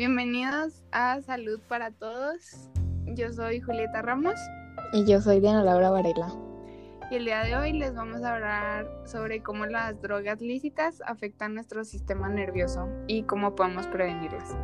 [0.00, 2.70] Bienvenidos a Salud para Todos.
[3.04, 4.32] Yo soy Julieta Ramos.
[4.94, 6.32] Y yo soy Diana Laura Varela.
[7.10, 11.52] Y el día de hoy les vamos a hablar sobre cómo las drogas lícitas afectan
[11.52, 14.56] nuestro sistema nervioso y cómo podemos prevenirlas.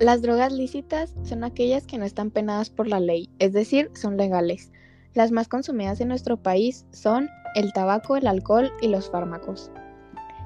[0.00, 4.16] Las drogas lícitas son aquellas que no están penadas por la ley, es decir, son
[4.16, 4.72] legales.
[5.12, 9.70] Las más consumidas en nuestro país son el tabaco, el alcohol y los fármacos.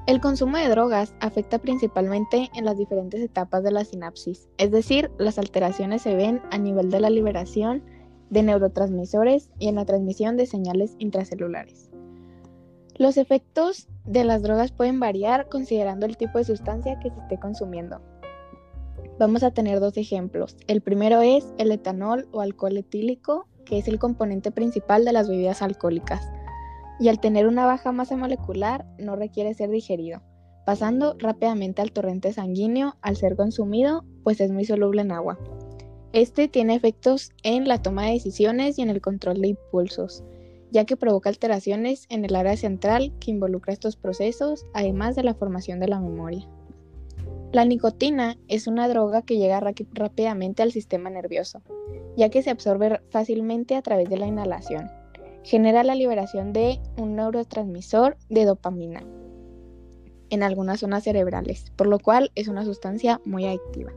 [0.07, 5.11] El consumo de drogas afecta principalmente en las diferentes etapas de la sinapsis, es decir,
[5.19, 7.83] las alteraciones se ven a nivel de la liberación
[8.31, 11.91] de neurotransmisores y en la transmisión de señales intracelulares.
[12.95, 17.41] Los efectos de las drogas pueden variar considerando el tipo de sustancia que se esté
[17.41, 18.01] consumiendo.
[19.19, 20.57] Vamos a tener dos ejemplos.
[20.69, 25.29] El primero es el etanol o alcohol etílico, que es el componente principal de las
[25.29, 26.31] bebidas alcohólicas
[26.99, 30.23] y al tener una baja masa molecular no requiere ser digerido,
[30.65, 35.39] pasando rápidamente al torrente sanguíneo al ser consumido, pues es muy soluble en agua.
[36.13, 40.25] Este tiene efectos en la toma de decisiones y en el control de impulsos,
[40.71, 45.35] ya que provoca alteraciones en el área central que involucra estos procesos, además de la
[45.35, 46.49] formación de la memoria.
[47.53, 49.61] La nicotina es una droga que llega
[49.93, 51.63] rápidamente al sistema nervioso,
[52.17, 54.91] ya que se absorbe fácilmente a través de la inhalación
[55.47, 59.05] genera la liberación de un neurotransmisor de dopamina
[60.29, 63.93] en algunas zonas cerebrales, por lo cual es una sustancia muy adictiva.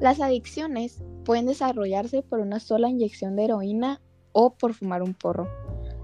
[0.00, 4.00] Las adicciones pueden desarrollarse por una sola inyección de heroína
[4.32, 5.46] o por fumar un porro.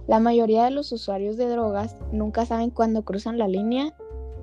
[0.06, 3.96] La mayoría de los usuarios de drogas nunca saben cuándo cruzan la línea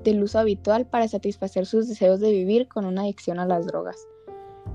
[0.03, 4.07] del uso habitual para satisfacer sus deseos de vivir con una adicción a las drogas.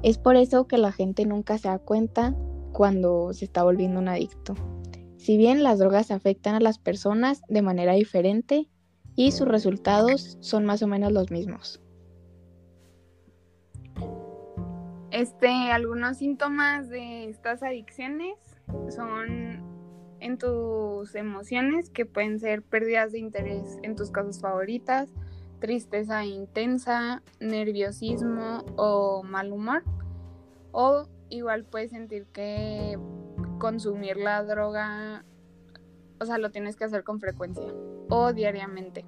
[0.05, 2.37] Es por eso que la gente nunca se da cuenta
[2.71, 4.55] cuando se está volviendo un adicto.
[5.19, 8.69] Si bien las drogas afectan a las personas de manera diferente
[9.17, 11.83] y sus resultados son más o menos los mismos.
[15.11, 18.37] Este, algunos síntomas de estas adicciones
[18.95, 19.61] son
[20.21, 25.11] en tus emociones, que pueden ser pérdidas de interés en tus cosas favoritas,
[25.59, 29.83] tristeza intensa, nerviosismo o mal humor.
[30.71, 32.97] O igual puedes sentir que
[33.59, 35.25] consumir la droga,
[36.21, 37.73] o sea, lo tienes que hacer con frecuencia
[38.09, 39.05] o diariamente.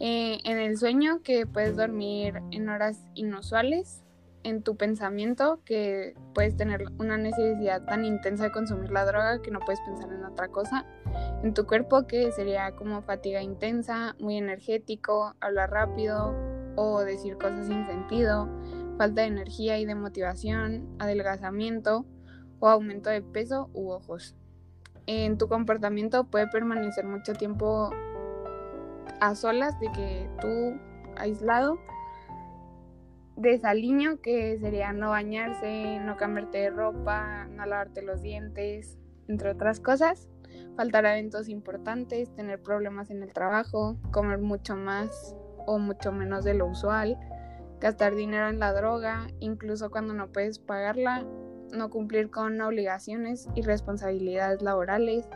[0.00, 4.02] Eh, en el sueño, que puedes dormir en horas inusuales,
[4.42, 9.50] en tu pensamiento, que puedes tener una necesidad tan intensa de consumir la droga que
[9.50, 10.84] no puedes pensar en otra cosa.
[11.42, 16.34] En tu cuerpo, que sería como fatiga intensa, muy energético, hablar rápido
[16.76, 18.48] o decir cosas sin sentido,
[18.98, 22.04] falta de energía y de motivación, adelgazamiento
[22.64, 24.34] o aumento de peso u ojos.
[25.06, 27.90] En tu comportamiento puede permanecer mucho tiempo
[29.20, 30.80] a solas, de que tú
[31.18, 31.78] aislado,
[33.36, 38.96] desaliño, que sería no bañarse, no cambiarte de ropa, no lavarte los dientes,
[39.28, 40.30] entre otras cosas.
[40.74, 45.36] Faltar eventos importantes, tener problemas en el trabajo, comer mucho más
[45.66, 47.18] o mucho menos de lo usual,
[47.78, 51.26] gastar dinero en la droga, incluso cuando no puedes pagarla,
[51.74, 55.28] no cumplir con obligaciones y responsabilidades laborales,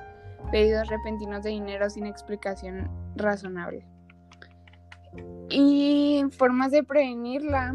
[0.50, 3.86] pedidos repentinos de dinero sin explicación razonable.
[5.50, 7.74] Y formas de prevenirla,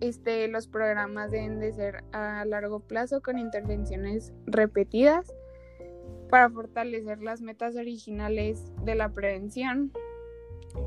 [0.00, 5.32] este, los programas deben de ser a largo plazo con intervenciones repetidas
[6.30, 9.92] para fortalecer las metas originales de la prevención.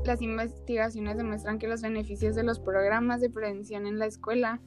[0.04, 4.60] Las investigaciones demuestran que los beneficios de los programas de prevención en la escuela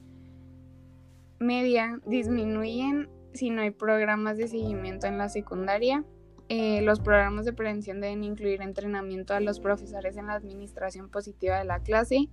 [1.44, 6.04] media disminuyen si no hay programas de seguimiento en la secundaria.
[6.48, 11.58] Eh, los programas de prevención deben incluir entrenamiento a los profesores en la administración positiva
[11.58, 12.28] de la clase,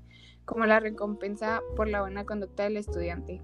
[0.45, 3.41] como la recompensa por la buena conducta del estudiante.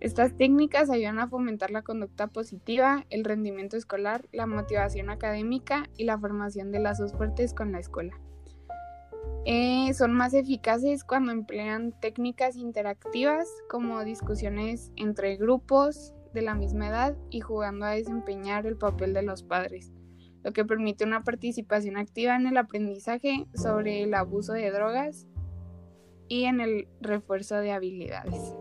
[0.00, 6.04] Estas técnicas ayudan a fomentar la conducta positiva, el rendimiento escolar, la motivación académica y
[6.04, 8.18] la formación de lazos fuertes con la escuela.
[9.46, 16.88] Eh, son más eficaces cuando emplean técnicas interactivas como discusiones entre grupos de la misma
[16.88, 19.92] edad y jugando a desempeñar el papel de los padres,
[20.44, 25.26] lo que permite una participación activa en el aprendizaje sobre el abuso de drogas
[26.28, 28.54] y en el refuerzo de habilidades.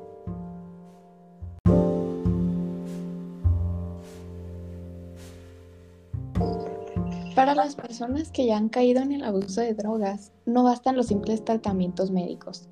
[7.39, 11.07] Para las personas que ya han caído en el abuso de drogas, no bastan los
[11.07, 12.68] simples tratamientos médicos,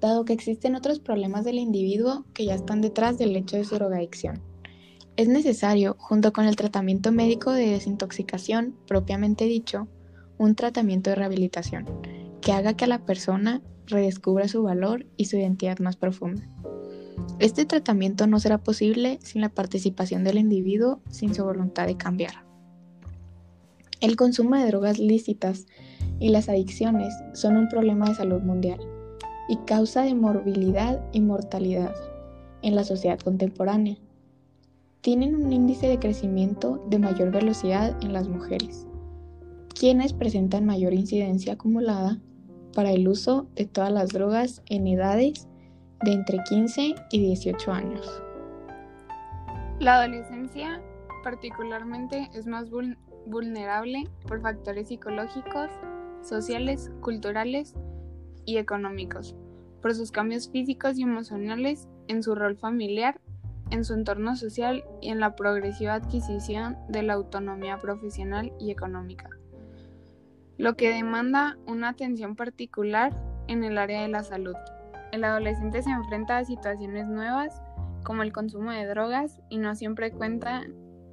[0.00, 3.74] dado que existen otros problemas del individuo que ya están detrás del hecho de su
[3.74, 4.40] drogadicción.
[5.16, 9.88] Es necesario, junto con el tratamiento médico de desintoxicación propiamente dicho,
[10.38, 11.84] un tratamiento de rehabilitación,
[12.40, 16.48] que haga que la persona redescubra su valor y su identidad más profunda.
[17.40, 22.47] Este tratamiento no será posible sin la participación del individuo, sin su voluntad de cambiar.
[24.00, 25.66] El consumo de drogas lícitas
[26.20, 28.78] y las adicciones son un problema de salud mundial
[29.48, 31.92] y causa de morbilidad y mortalidad
[32.62, 33.96] en la sociedad contemporánea.
[35.00, 38.86] Tienen un índice de crecimiento de mayor velocidad en las mujeres,
[39.74, 42.20] quienes presentan mayor incidencia acumulada
[42.74, 45.48] para el uso de todas las drogas en edades
[46.04, 48.22] de entre 15 y 18 años.
[49.80, 50.80] La adolescencia
[51.24, 52.70] particularmente es más
[54.26, 55.70] por factores psicológicos,
[56.22, 57.74] sociales, culturales
[58.44, 59.36] y económicos,
[59.82, 63.20] por sus cambios físicos y emocionales en su rol familiar,
[63.70, 69.28] en su entorno social y en la progresiva adquisición de la autonomía profesional y económica,
[70.56, 73.14] lo que demanda una atención particular
[73.46, 74.56] en el área de la salud.
[75.12, 77.62] El adolescente se enfrenta a situaciones nuevas
[78.04, 80.64] como el consumo de drogas y no siempre cuenta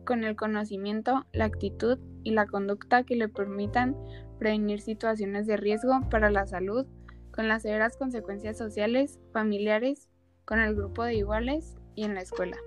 [0.06, 3.96] con el conocimiento, la actitud y la conducta que le permitan
[4.40, 6.86] prevenir situaciones de riesgo para la salud
[7.32, 10.10] con las severas consecuencias sociales, familiares,
[10.46, 12.58] con el grupo de iguales y en la escuela.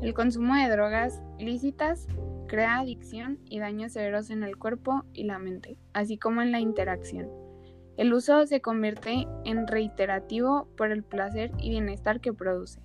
[0.00, 2.06] El consumo de drogas lícitas
[2.46, 6.60] crea adicción y daños severos en el cuerpo y la mente, así como en la
[6.60, 7.28] interacción.
[7.96, 12.80] El uso se convierte en reiterativo por el placer y bienestar que produce.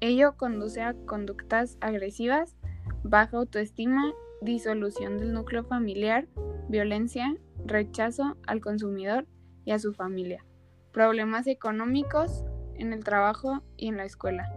[0.00, 2.56] Ello conduce a conductas agresivas,
[3.02, 6.28] baja autoestima, disolución del núcleo familiar,
[6.68, 9.26] violencia, rechazo al consumidor
[9.64, 10.44] y a su familia,
[10.92, 12.44] problemas económicos
[12.76, 14.52] en el trabajo y en la escuela,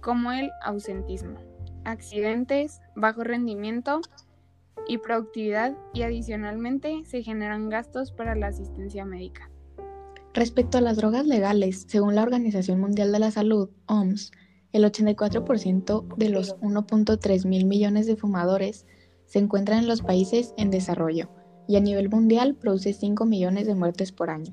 [0.00, 1.38] como el ausentismo,
[1.84, 4.00] accidentes, bajo rendimiento
[4.88, 9.50] y productividad y adicionalmente se generan gastos para la asistencia médica.
[10.34, 14.32] Respecto a las drogas legales, según la Organización Mundial de la Salud, OMS,
[14.74, 18.86] el 84% de los 1.3 mil millones de fumadores
[19.24, 21.30] se encuentran en los países en desarrollo
[21.68, 24.52] y a nivel mundial produce 5 millones de muertes por año.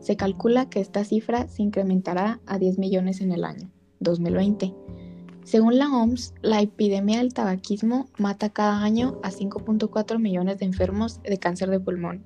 [0.00, 3.70] Se calcula que esta cifra se incrementará a 10 millones en el año
[4.00, 4.74] 2020.
[5.44, 11.22] Según la OMS, la epidemia del tabaquismo mata cada año a 5.4 millones de enfermos
[11.22, 12.24] de cáncer de pulmón,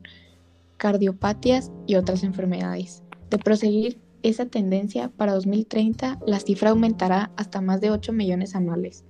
[0.78, 3.02] cardiopatias y otras enfermedades.
[3.28, 9.04] De proseguir esa tendencia, para 2030 la cifra aumentará hasta más de 8 millones anuales.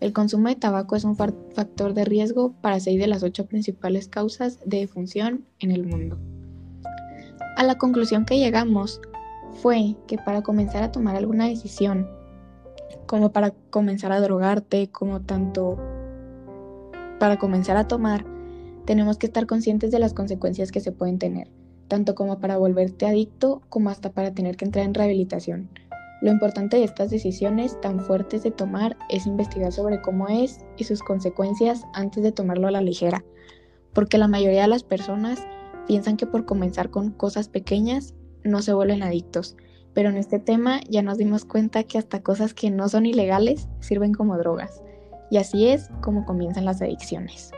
[0.00, 4.08] El consumo de tabaco es un factor de riesgo para seis de las ocho principales
[4.08, 6.18] causas de defunción en el mundo.
[7.56, 9.02] A la conclusión que llegamos
[9.60, 12.08] fue que para comenzar a tomar alguna decisión,
[13.06, 15.76] como para comenzar a drogarte, como tanto
[17.18, 18.24] para comenzar a tomar,
[18.86, 21.50] tenemos que estar conscientes de las consecuencias que se pueden tener,
[21.90, 25.68] tanto como para volverte adicto como hasta para tener que entrar en rehabilitación.
[26.22, 30.84] Lo importante de estas decisiones tan fuertes de tomar es investigar sobre cómo es y
[30.84, 33.24] sus consecuencias antes de tomarlo a la ligera,
[33.92, 35.44] porque la mayoría de las personas
[35.88, 38.14] piensan que por comenzar con cosas pequeñas
[38.44, 39.56] no se vuelven adictos,
[39.92, 43.68] pero en este tema ya nos dimos cuenta que hasta cosas que no son ilegales
[43.80, 44.80] sirven como drogas,
[45.28, 47.50] y así es como comienzan las adicciones.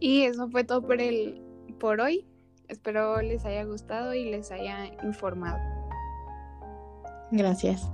[0.00, 1.43] Y eso fue todo por, el,
[1.84, 2.24] por hoy.
[2.68, 5.58] Espero les haya gustado y les haya informado.
[7.30, 7.90] Gracias.